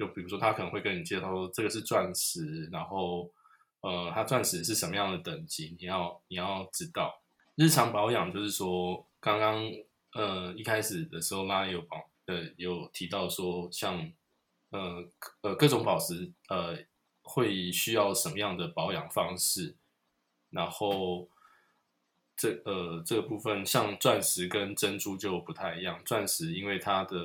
[0.00, 3.30] 就比如说，他可能会跟你介绍说这个是钻石，然后
[3.82, 7.20] 呃，它钻石是什么样的等级，你要你要知道。
[7.54, 9.62] 日常保养就是说，刚刚
[10.14, 14.10] 呃一开始的时候，拉有保呃有提到说，像
[14.70, 15.04] 呃
[15.42, 16.78] 呃各种宝石呃
[17.20, 19.76] 会需要什么样的保养方式，
[20.48, 21.28] 然后
[22.36, 27.16] 这呃这个部分像钻石跟珍珠就不太一样，钻石因为它的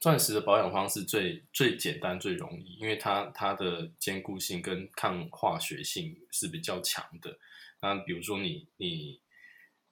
[0.00, 7.36] 钻石的保养方式最最简单最容易，因为它它的坚固性跟抗化学性是比较强的。
[7.80, 9.20] 那比如说你你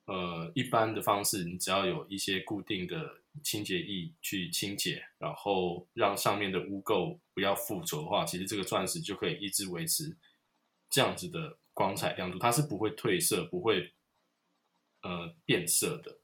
[0.04, 10.16] 呃一般的方式，你只要有一些固定的清洁液去清洁，然后让上面的污垢不要附着的话，其实这个钻石就可以一直维持
[10.88, 13.92] 这样子的光彩亮度，它是不会褪色，不会
[15.02, 16.20] 呃变色的。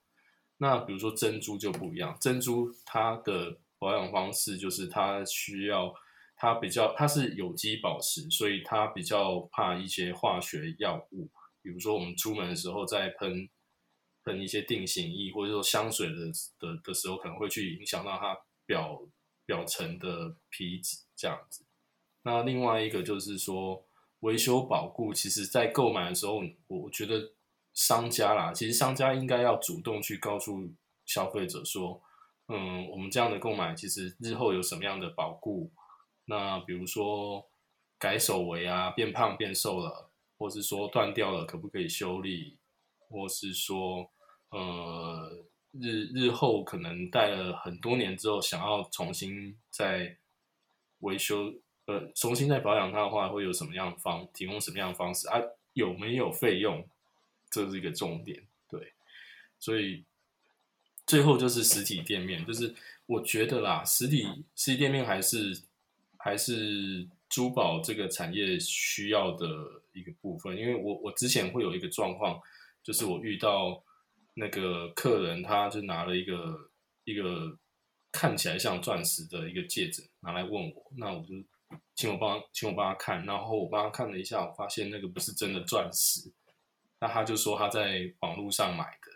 [0.59, 5.93] 那比如说珍珠就不一样，珍珠它的保养方式就是它需要
[6.37, 11.29] 它比较它是有机宝石，所以它比较怕一些化学药物，
[11.61, 13.49] 比如说我们出门的时候在喷
[14.23, 16.15] 喷一些定型液或者说香水的
[16.61, 19.03] 的的时候，可能会去影响到它表
[19.45, 21.65] 表层的皮质这样子。
[22.23, 23.85] 那另外一个就是说
[24.21, 27.33] 维修保固，其实在购买的时候，我觉得
[27.75, 30.73] 商家啦，其实商家应该要主动去告诉
[31.05, 32.01] 消费者说，
[32.49, 35.71] 嗯，我们这样的购买其实日后有什么样的保固？
[36.25, 37.47] 那比如说
[37.99, 42.59] 改手围啊，变胖变瘦了，或是说断掉了，可不可以修理？
[43.09, 44.11] 或是说，
[44.51, 50.17] 呃，日日后可能戴了很多年之后，想要重新再
[51.01, 51.53] 维修，
[51.87, 55.39] 呃，重新再保养它的话，会有什么样的方提供什么样的方式啊？
[55.75, 56.87] 有没有费用？
[57.51, 58.95] 这是一个重点，对，
[59.59, 60.03] 所以
[61.13, 65.63] 最后就是实体店面，就是我觉得啦，实体实体店面还是
[66.17, 69.47] 还是珠宝这个产业需要的
[69.93, 72.41] 一个部分，因为我我之前会有一个状况，
[72.83, 73.85] 就是我遇到
[74.33, 76.71] 那个客人，他就拿了一个
[77.05, 77.59] 一个
[78.11, 81.35] 看起来像钻石的一个戒指拿来问我，那我就
[81.95, 86.33] 请我帮请我帮他看，然后我帮他看了一下，我发现那个不是真的钻石。
[87.01, 89.12] 那他就说他在网络上买的，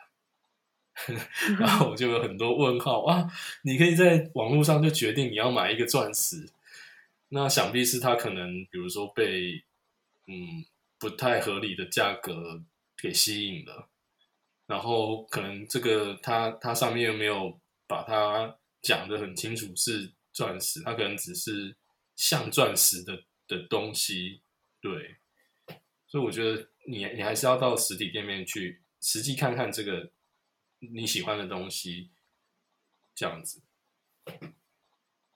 [1.59, 3.27] 然后我就有很多问号啊！
[3.63, 6.49] 你可以在网络上就决定你要买一个钻石，
[7.29, 9.63] 那想必是他可能比如说被
[10.27, 10.65] 嗯
[10.99, 12.63] 不太合理的价格
[12.97, 13.89] 给吸引了，
[14.67, 21.77] 然后可能这个它它上面又没有把它讲的很清楚是钻石，它可能只是
[22.17, 24.41] 像钻石的的东西，
[24.81, 25.17] 对，
[26.07, 26.69] 所以我觉得。
[26.89, 30.09] 你你还是要到实体店面去实际看看这个
[30.79, 32.13] 你喜欢的东西，
[33.15, 33.63] 这样子。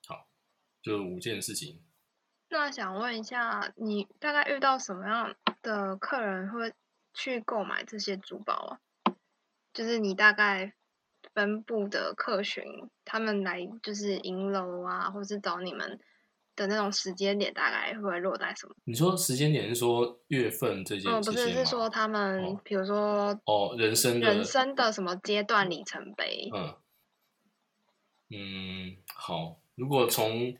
[0.07, 0.29] 好，
[0.83, 1.83] 就五件事情。
[2.48, 6.74] 那想问一下，你大概遇到什么样的客人会
[7.14, 8.81] 去购买这些珠宝啊？
[9.72, 10.74] 就是你大概
[11.33, 16.00] 分布的客群，他们来就是银楼啊，或是找你们。
[16.61, 18.75] 的那种时间点大概会落在什么？
[18.85, 21.11] 你说时间点是说月份这件？
[21.11, 26.51] 哦，不是，是说他们，比如说哦，人生人生的什么阶段里程碑？
[26.53, 26.75] 嗯
[28.29, 29.59] 嗯，好。
[29.75, 30.55] 如果从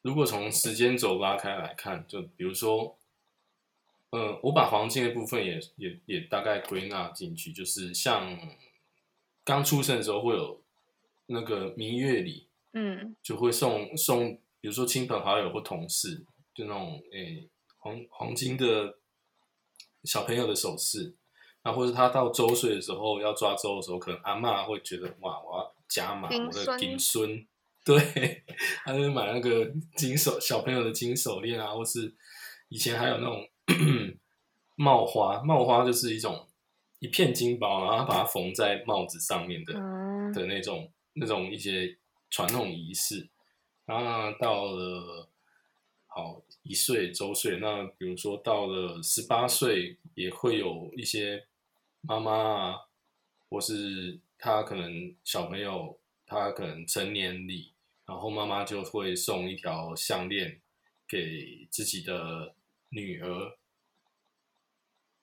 [0.00, 2.96] 如果从时间轴拉开来看，就比如说，
[4.08, 8.38] 呃，我把黄金的部分也也也大概归纳进去，就是像
[9.44, 10.62] 刚出生的时候会有
[11.26, 12.48] 那个明月礼。
[12.76, 18.98] 嗯，就会送送，比如说亲朋好友或同事，就那种诶黄黄金的
[20.02, 21.14] 小朋友的首饰，
[21.62, 27.46] 那或者他到周岁的时候要抓周的时候，可能阿妈会觉得哇，我要加码我的金孙，
[27.84, 28.42] 对，
[28.84, 32.12] 他就买那个金手小朋友的金手链啊，或是
[32.68, 33.48] 以前还有那种
[34.74, 36.48] 帽花，帽花就是一种
[36.98, 39.74] 一片金包，然后把它缝在帽子上面的
[40.32, 41.96] 的那种那种一些。
[42.34, 43.30] 传统仪式，
[43.84, 45.30] 然后到了
[46.08, 51.46] 好一岁周岁，那比如说到了十八岁，也会有一些
[52.00, 52.76] 妈妈啊，
[53.48, 57.72] 或是他可能小朋友他可能成年礼，
[58.04, 60.60] 然后妈妈就会送一条项链
[61.06, 62.56] 给自己的
[62.88, 63.56] 女儿，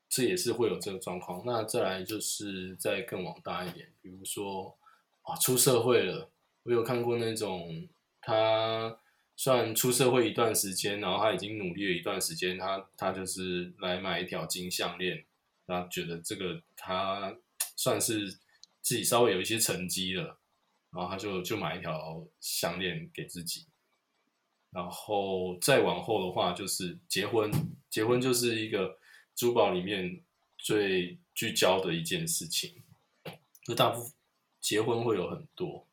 [0.07, 1.43] 这也是会有这个状况。
[1.45, 4.77] 那再来就是再更往大一点，比如说
[5.23, 6.31] 啊出社会了，
[6.63, 7.87] 我有看过那种
[8.21, 8.97] 他
[9.35, 15.25] 算出社会一段时间，然后他已经努力了一段时间，他他就是来买一条金项链，
[15.65, 17.35] 他觉得这个他
[17.75, 18.29] 算是
[18.81, 20.37] 自己稍微有一些成绩了，
[20.91, 23.65] 然后他就就买一条项链给自己。
[24.69, 27.51] 然后再往后的话，就是结婚，
[27.89, 28.97] 结婚就是一个
[29.35, 30.23] 珠宝里面
[30.57, 32.81] 最聚焦的一件事情。
[33.65, 34.13] 就大部分
[34.61, 35.87] 结婚会有很多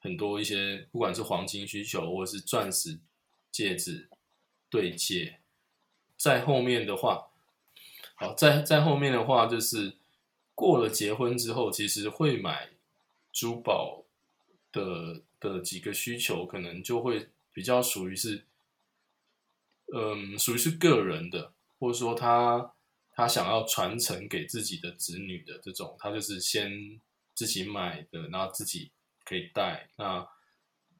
[0.00, 2.98] 很多一些，不管是黄金需求，或者是钻石
[3.50, 4.08] 戒指
[4.68, 5.38] 对戒。
[6.16, 7.30] 在后面的话，
[8.14, 9.96] 好，在在后面的话，就是
[10.54, 12.70] 过了结婚之后，其实会买
[13.32, 14.04] 珠宝
[14.70, 18.44] 的的几个需求，可能就会比较属于是，
[19.94, 22.72] 嗯，属于是个人的，或者说他
[23.12, 27.00] 他想要传承给自己的子女的这种，他就是先
[27.34, 28.90] 自己买的，然后自己
[29.24, 30.28] 可以带，那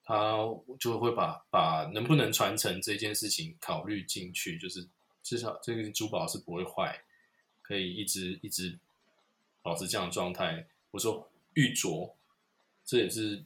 [0.03, 0.37] 他
[0.79, 4.89] 就会把把能不能传承这件事情考虑进去，就是
[5.23, 7.03] 至少这个珠宝是不会坏，
[7.63, 8.79] 可以一直一直
[9.63, 10.67] 保持这样的状态。
[10.91, 12.13] 我说玉镯，
[12.85, 13.43] 这也是。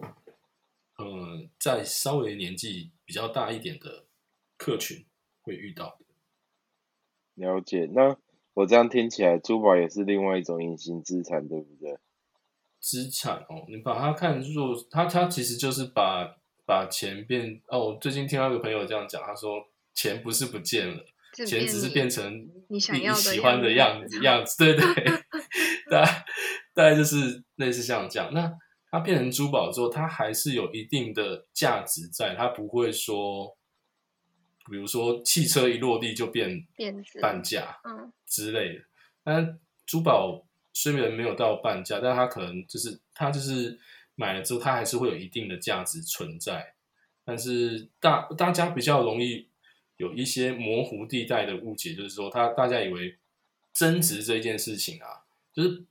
[0.96, 4.04] 嗯，在稍微年纪比较大一点的
[4.56, 5.04] 客群
[5.42, 6.04] 会遇到的。
[7.34, 8.16] 了解，那
[8.52, 11.98] 我这样听起来，珠宝也是另外一种隐形资产，对不对？
[12.84, 17.86] 资产哦，你把它看作它，它其实就是把把钱变哦。
[17.86, 19.52] 我最近听到一个朋友这样讲，他说
[19.94, 21.02] 钱不是不见了，
[21.46, 25.04] 钱只是变成你想要的喜欢的样子样子， 对对，
[25.90, 26.24] 大概
[26.74, 28.30] 大概就是类似像这样。
[28.34, 28.52] 那
[28.90, 33.56] 它变成珠宝之后，它还是有一定的价值在，它不会说，
[34.70, 38.84] 比如说汽车一落地就变变质半价，嗯之类的。
[39.24, 40.43] 但珠宝
[40.74, 43.78] 虽然没有到半价，但它可能就是它就是
[44.14, 46.74] 买了之后，它还是会有一定的价值存在。
[47.24, 49.48] 但是大大家比较容易
[49.96, 53.16] 有一些模糊地带的误解，就是说，他大家以为
[53.72, 55.82] 增值这件事情啊，就是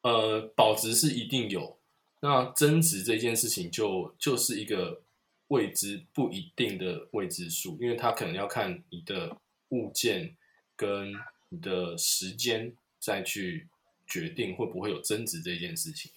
[0.00, 1.76] 呃保值是一定有。
[2.20, 5.02] 那增值这件事情就就是一个
[5.48, 9.36] 未知不一定的未知数，因为它可能要看你的
[9.68, 10.34] 物件
[10.74, 11.12] 跟
[11.50, 13.68] 你的时间再去
[14.08, 16.10] 决定会不会有增值这件事情。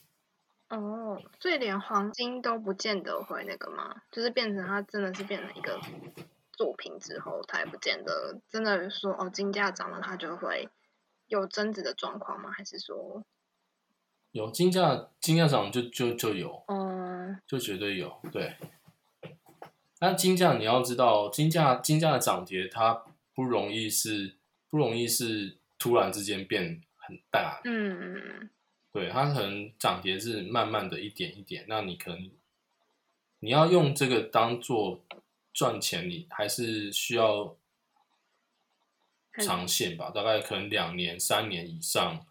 [0.69, 4.03] 哦，所以连黄金都不见得会那个吗？
[4.09, 5.79] 就是变成它真的是变成一个
[6.53, 10.69] 作品之后，它也不见得真的说哦，金价涨了它就会
[11.27, 12.49] 有增值的状况吗？
[12.51, 13.25] 还是说，
[14.31, 18.55] 有金价金价涨就就就有，嗯就绝对有，对。
[19.99, 23.03] 那金价你要知道，金价金价的涨跌它
[23.35, 24.37] 不容易是
[24.69, 28.49] 不容易是突然之间变很大的，嗯
[28.93, 32.31] 对，它可能涨跌是慢慢的一点一点，那你可能
[33.39, 35.01] 你要用这个当做
[35.53, 37.55] 赚钱，你还是需要
[39.39, 42.25] 长线吧，大概可能两年、三年以上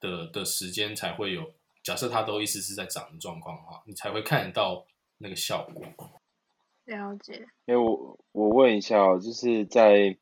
[0.00, 1.52] 的的时间才会有。
[1.82, 5.82] 假设它都一直是在涨的状况的话，你才会看得到那个效果。
[6.84, 10.16] 了解，哎，我我问一下哦，就是在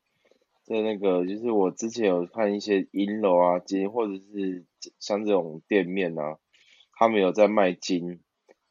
[0.69, 4.67] 在那个，就是我之前有看一些银楼啊、金或者是
[4.99, 6.37] 像这种店面啊，
[6.93, 8.21] 他们有在卖金。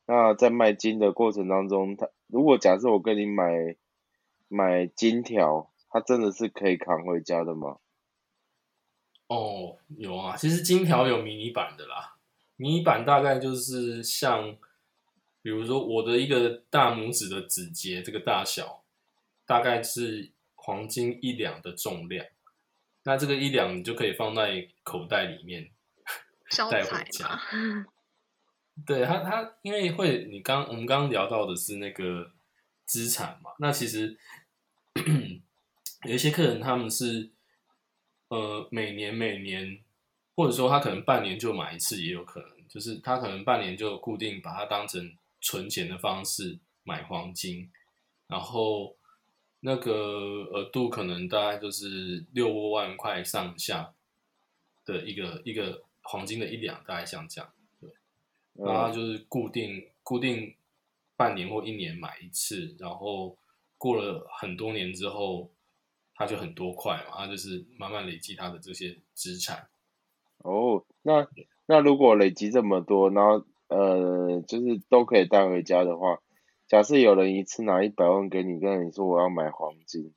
[0.06, 3.76] 那在卖金的过程当中，他如果假设我跟你买
[4.46, 7.78] 买金条，它真的是可以扛回家的吗？
[9.26, 12.16] 哦，有啊，其实金条有迷你版的啦，
[12.54, 14.56] 迷你版大概就是像，
[15.42, 18.84] 比如说我的一个大拇指的指节这个大小，
[19.44, 20.30] 大概是
[20.68, 22.26] 黄金一两的重量，
[23.04, 25.70] 那这个一两你就可以放在口袋里面
[26.70, 27.26] 带回家。
[27.26, 27.86] 嘛，
[28.84, 32.30] 对他，他因为会，你刚我们刚刚聊到的是那个
[32.84, 34.14] 资产嘛，那其实
[36.04, 37.30] 有一些客人他们是
[38.28, 39.82] 呃每年每年，
[40.36, 47.72] 或者说他可能半年就买一次，也有可能，就是他可能半年就固定把它当成存钱的方式买黄金，
[48.26, 48.97] 然后
[49.61, 49.92] 那个
[50.52, 53.92] 额度可能大概就是六万块上下
[54.84, 57.50] 的一个一个黄金的一两，大概像这样。
[57.80, 57.90] 对
[58.54, 60.54] 然后就是固定固定
[61.16, 63.36] 半年或一年买一次，然后
[63.76, 65.48] 过了很多年之后，
[66.14, 69.68] 它就很多块嘛，它就是慢慢累积它的这些资产。
[70.38, 71.26] 哦，那
[71.66, 76.20] 那如果累积这么多，然后呃，就是都可以带回家的话，
[76.68, 80.14] 假设有人一次拿一百万给你，跟你说我要买黄金，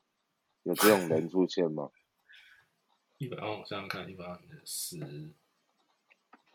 [0.64, 1.90] 有这种人出现吗？
[3.16, 4.96] 一百万，我想想看，一百万十，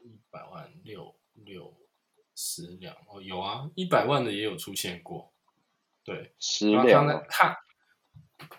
[0.03, 1.73] 一百万六六
[2.35, 5.33] 十两哦，有啊，一百万的也有出现过，
[6.03, 7.57] 对，十两哦，刚才看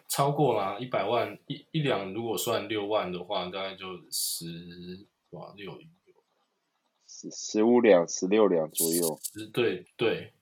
[0.08, 5.78] 超过啦，一百万一一两，如果算六万的话，大概就十多少六
[7.06, 9.20] 十十五两、十六两左右。
[9.22, 10.32] 十对对，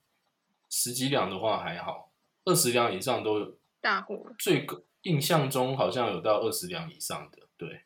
[0.69, 2.11] 十几两的话还好，
[2.45, 4.65] 二十两以上都有，大户最
[5.03, 7.81] 印象中好像有到二十两以上的，对。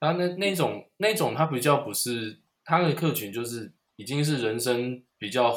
[0.00, 5.56] 他那那种那种，他比较不是他的客群，就是已经是人生比较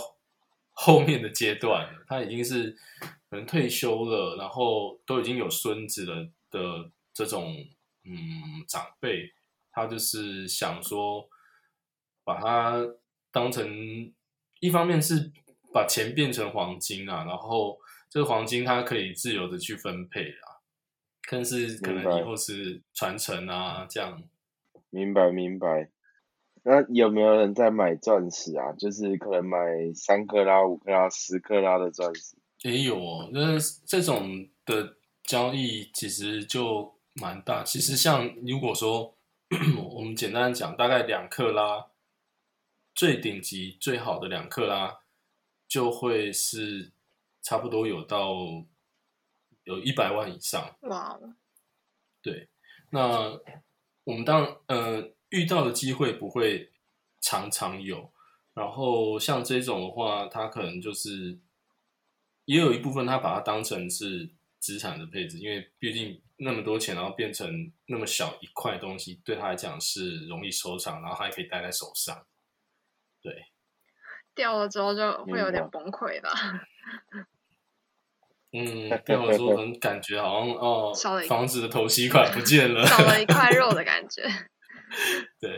[0.72, 2.78] 后面的阶段了，他已经是
[3.28, 7.55] 可能退休了，然后都已经有孙子了的这种
[8.03, 9.34] 嗯长辈，
[9.72, 11.28] 他就是想说
[12.24, 12.86] 把它
[13.32, 14.13] 当成
[14.59, 15.34] 一方面是
[15.76, 17.78] 把钱变成黄金啊，然后
[18.09, 20.63] 这个黄金它可以自由的去分配啊，
[21.30, 24.23] 但是可能以后是传承啊这样。
[24.89, 25.89] 明白明白。
[26.63, 28.71] 那有没有人在买钻石啊？
[28.80, 29.57] 就是可能买
[29.93, 32.38] 三克拉、五克拉、十克拉的钻石。
[32.61, 37.63] 也有哦，那这种的交易其实就蛮大。
[37.65, 39.13] 其实像如果说
[39.93, 41.88] 我们简单讲，大概两克拉，
[42.95, 45.01] 最顶级最好的两克拉
[45.76, 46.93] 就会是
[47.41, 48.34] 差不多有到
[49.65, 50.73] 有一百万以上。
[50.84, 51.36] 哇哦，
[52.21, 52.47] 对，
[52.91, 53.38] 那
[54.05, 56.71] 我们当呃遇到的机会不会
[57.19, 58.09] 常常有，
[58.53, 61.38] 然后像这种的话，它可能就是
[62.45, 72.26] 也有一部分他把它当成是资产的配置，因为毕竟那么多钱，然后变成那么小一块东西，对他来讲是容易收藏，然后他还可以戴在手上。
[73.21, 73.47] 对，
[74.36, 76.29] 掉了之后就会有点崩溃吧？
[78.51, 82.86] 嗯，掉了之后可能感觉好像哦 少了，房子的头吸款不见了。
[82.88, 84.23] 少了一块肉的感觉。
[85.41, 85.57] 对，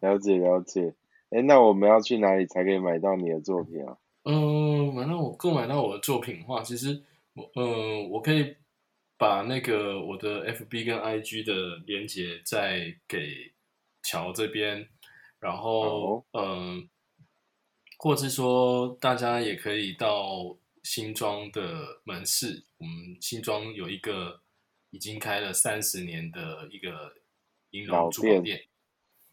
[0.00, 0.94] 了解了解。
[1.30, 3.96] 哎，那我们要去哪里才可以买到你的作品啊？
[4.24, 7.02] 嗯，买到我购买到我的作品的话，其实
[7.34, 8.56] 我嗯，我可以
[9.18, 13.52] 把那个我的 FB 跟 IG 的连接再给
[14.02, 14.88] 乔这边，
[15.38, 16.88] 然后嗯，
[18.02, 24.40] 或是说大家也可以到新庄的门市，我们新庄有一个
[24.88, 27.12] 已经开了三十年的一个
[27.72, 28.60] 银老龙珠宝店店，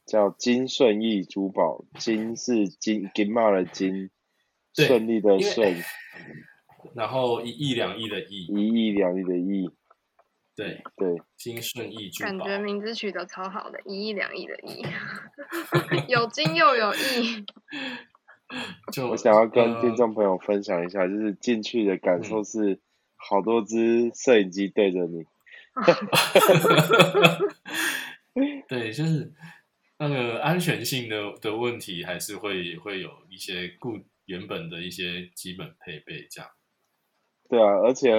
[0.05, 4.09] 叫金顺义珠宝，金是金金马的金，
[4.75, 5.81] 对顺利的顺，
[6.93, 9.69] 然后一亿两亿的亿，一亿两亿的亿，
[10.57, 12.29] 对，对，金顺义珠宝。
[12.31, 14.83] 感觉名字取得超好的，一亿两亿的亿，
[16.11, 17.45] 有金又有亿。
[18.93, 22.23] 就我想要跟呃听众朋友分享一下，就是进去的感嗯。
[22.23, 22.79] 受是，
[23.15, 25.25] 好多只摄影机对着你，
[28.67, 29.31] 对，就是
[29.99, 36.49] 那个安全性的的问题，还是会会有一些固原本的一些基本配备这样。
[37.49, 38.11] 对啊，而且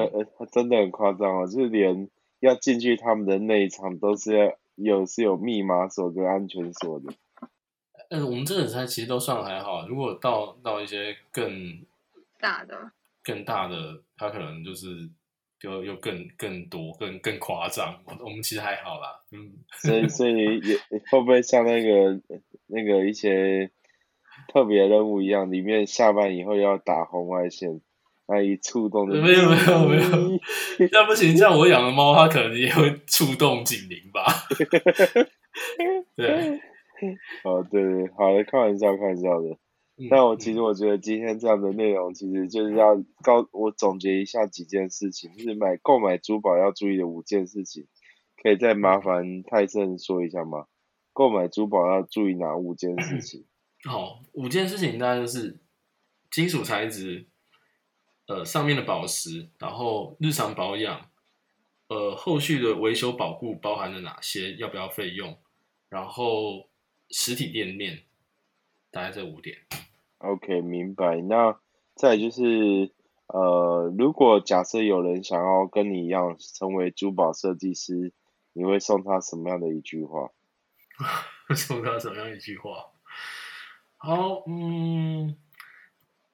[0.53, 2.09] 真的很夸张哦，就是连
[2.41, 7.13] 要进去他们的内场都是要有是有密码锁跟安全锁的，
[8.11, 11.79] 嗯，我们这个才其实都算还好，如果到到一些更
[12.41, 12.91] 大的，
[13.23, 15.09] 更大的，它可能就是
[15.61, 18.01] 就又更更多、更更夸张。
[18.07, 20.79] 我我们其实还好啦，嗯，所以所以也
[21.11, 22.21] 会不会像那个
[22.67, 23.71] 那个一些
[24.53, 27.81] 特别任务一样，里面下班以后要打红外线，
[28.27, 30.41] 那一触动就没有没有没有，
[30.93, 34.25] 那不行，像我养的猫，它可能也会触动警铃吧。
[36.17, 36.61] 对，
[37.45, 39.49] 哦，对对，好的，开玩笑，开玩笑的。
[40.01, 47.89] 嗯那我其实我觉得今天这样的内容，其实就是要告我总结一下几件事情，就是买购买珠宝要注意的五件事情，
[48.41, 50.67] 可以再麻烦泰森说一下吗？
[51.13, 53.45] 购买珠宝要注意哪五件事 情？
[53.83, 55.59] 好，五件事情大概就是
[56.31, 57.27] 金属材质，
[58.29, 61.11] 呃，上面的宝石，然后日常保养，
[61.89, 64.55] 呃，后续的维修保护包含了哪些？
[64.59, 65.37] 要不要费用？
[65.89, 66.68] 然后
[67.11, 68.03] 实体店面，
[68.91, 69.59] 大概这五点。
[70.19, 71.21] OK，明白。
[71.23, 71.59] 那
[71.95, 72.93] 再就是，
[73.29, 78.13] 呃，如果假设有人想要跟你一样成为珠宝设计师，
[78.53, 80.31] 你会送他什么样的一句话？
[81.55, 82.87] 送他什么样一句话？
[83.97, 85.37] 好，嗯，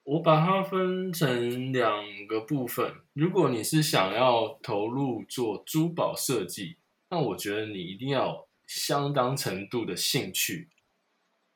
[0.03, 2.93] 我把它分成两个部分。
[3.13, 6.77] 如果你是想要投入做珠宝设计，
[7.09, 10.69] 那我觉得你一定要有相当程度的兴趣，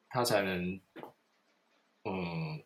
[0.08, 0.80] 它才能
[2.04, 2.64] 嗯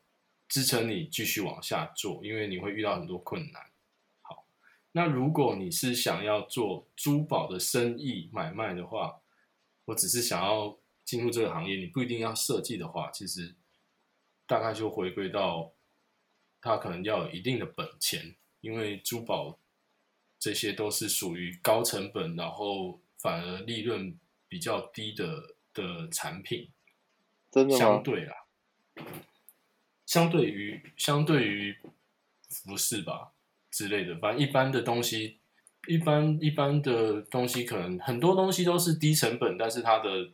[0.47, 3.71] 支撑你继续往下做，因为你会遇到很多困难。
[4.21, 4.45] 好，
[4.91, 9.21] 那如果你是想要做珠宝的生意买卖的话，
[9.85, 13.55] 我只是想要进入这个行业，你不一定要设计的话，其实
[14.45, 15.73] 大概就回归到
[16.61, 19.59] 它可能要有一定的本钱，因为珠宝
[20.37, 24.17] 这些都是属于高成本，然后反而利润
[24.53, 26.69] 比较低的的产品，
[27.49, 27.75] 真的？
[27.75, 28.35] 相对啦，
[30.05, 31.75] 相对于相对于
[32.47, 33.31] 服饰吧
[33.71, 35.39] 之类的，反正一般的东西，
[35.87, 40.29] 一般一般的东西，可能很多东西都是低成本，但是它的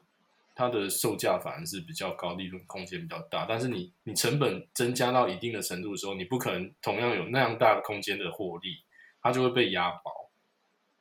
[0.53, 3.45] 它的售价反而是比较高，利润空间比较大。
[3.47, 8.83] 但是你你成本增加到一定的程度的时候，你不可能同样有那样大的空间的获利，
[9.21, 10.18] 它就会被压薄。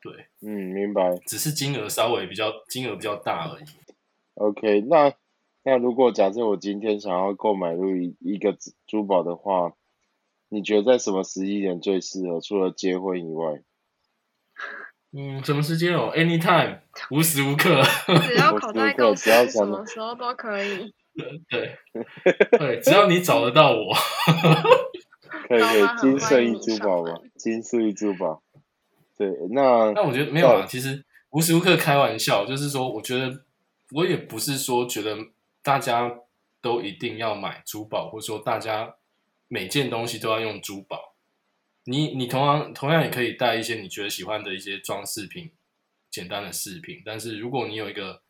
[0.01, 1.17] 对，嗯，明白。
[1.27, 3.65] 只是金额稍微比较金额比较大而已。
[4.35, 5.13] OK，那
[5.65, 9.73] 那如果假设我今天想要购买入一一个珠珠宝的话，
[10.49, 12.41] 你觉得在什么时机点最适合？
[12.41, 13.61] 除了结婚以外，
[15.13, 16.79] 嗯，什么时间哦？Anytime，
[17.11, 17.83] 无时无刻。
[18.29, 20.95] 只要我口袋够只要深，什想么时候都可以。
[21.51, 21.77] 对，
[22.57, 23.93] 对，只要你找得到我，
[25.49, 25.63] 可以
[26.01, 28.41] 金色一珠宝吧，金色一珠宝。
[29.19, 30.65] 对，那那我觉得没有啊。
[30.65, 33.45] 其实无时无刻开玩笑，就是说，我觉得
[33.91, 35.19] 我也不是说觉得
[35.61, 36.21] 大家
[36.61, 38.95] 都一定要买珠宝，或者说大家
[39.49, 41.17] 每件东西都要用珠宝。
[41.85, 45.51] 你你同样同样也可以带一些你觉得喜欢的一些装饰品，
[46.11, 47.03] 简单的饰品。
[47.05, 48.23] 但是如果你有一个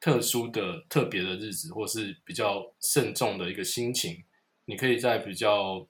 [0.00, 4.24] 特殊的、特别的日子，或是比较慎重的一个心情，
[4.64, 5.86] 你可以在比较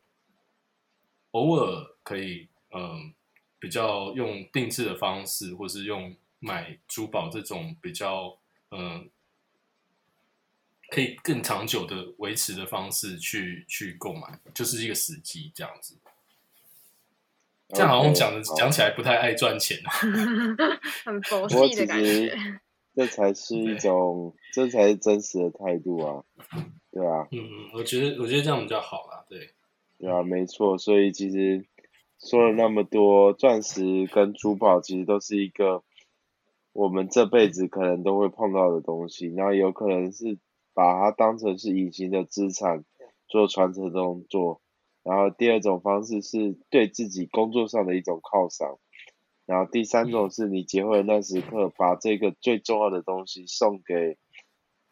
[1.31, 3.15] 偶尔可以嗯
[3.61, 8.37] 比较用定制的方式，或是用买珠宝这种比较
[8.71, 9.09] 嗯
[10.89, 15.97] 可以更长久的维持的方式去去购买，就是一个时机这样子。
[17.69, 19.93] 这样好像讲的讲起来不太爱赚钱啊。
[21.05, 22.61] 很佛系的感觉。
[22.93, 26.25] 这才是一种，这才是真实的态度啊，
[26.91, 29.25] 对啊，嗯嗯，我觉得我觉得这样比较好啦。
[29.29, 29.55] 对，
[29.97, 30.77] 对啊，没错。
[30.77, 31.65] 所以其实
[32.23, 35.83] 说了那么多，钻石跟珠宝其实都是一个
[36.75, 40.39] 我们这辈子可能都会碰到的东西，然后有可能是
[40.75, 42.85] 把它当成是隐形的资产
[43.27, 44.61] 做传承动作，
[45.03, 48.79] 然后第二种方式是对自己工作上的一种犒赏，
[49.47, 54.19] 然后第三种是你结婚的那时刻把这个最重要的东西送给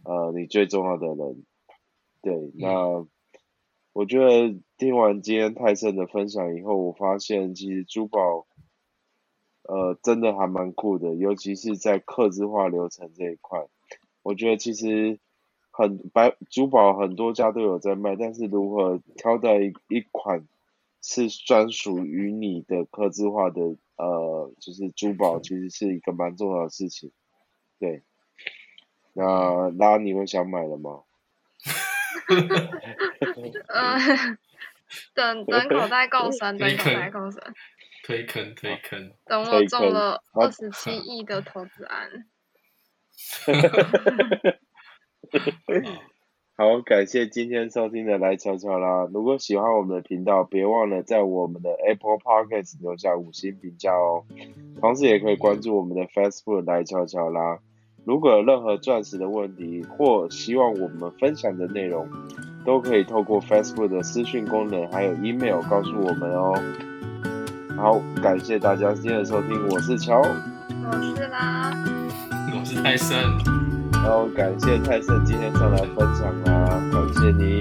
[0.02, 1.44] 呃你最重要的人，
[2.22, 3.06] 对，那。
[3.98, 8.46] 我觉得听完今天泰森的分享以后，我发现其实珠宝，
[9.64, 13.66] 呃，真的还蛮酷的，尤其是在刻字化流程这一块。
[14.22, 15.18] 我觉得其实
[15.72, 19.72] 很白珠宝很多家都有在卖，但是如何挑到一
[20.12, 20.46] 款
[21.02, 23.60] 是专属于你的刻字化的
[23.96, 27.10] 呃，就是珠宝，其实是一个蛮重要的事情。
[27.80, 28.04] 对，
[29.12, 31.02] 那拉你会想买了吗？
[33.68, 33.98] 呃，
[35.14, 37.42] 等等口袋够深，等口袋够深，
[38.04, 42.26] 推坑推坑，等我中了二十七 亿的投资案。
[46.56, 49.08] 好，感谢今天收听的来悄悄啦！
[49.12, 54.24] 如果喜欢我们的频道，别忘了在我们的 Apple Podcast 留下五星评价哦。
[54.80, 57.60] 同时也可以关注我们的 Facebook 来悄悄啦。
[58.08, 62.08] 如果有任何钻石的问题，或希望我们分享的内容，
[62.64, 66.54] 都可以透过 Facebook 的私讯功能，还有 email 告诉我们哦。
[67.76, 71.70] 好，感谢大家今天的收听，我是乔，我是啦，
[72.58, 73.14] 我是泰森，
[74.02, 77.60] 然后感谢泰森今天上来分享啦，感谢您，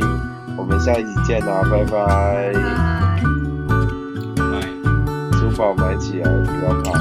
[0.57, 2.53] 我们下一集见啦，拜拜。
[2.53, 3.21] 拜。
[4.37, 4.61] 拜。
[5.33, 6.93] 珠宝买起来，不要怕，